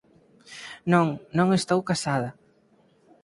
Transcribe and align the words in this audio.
Non, 0.91 1.07
non 1.37 1.47
estou 1.59 1.79
casada. 1.89 2.29